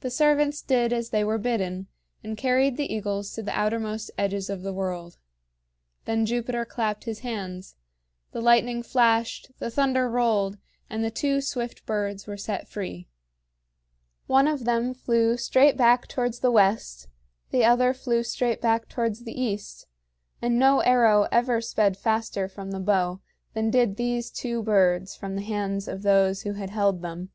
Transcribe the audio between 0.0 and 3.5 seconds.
The servants did as they were bidden, and carried the eagles to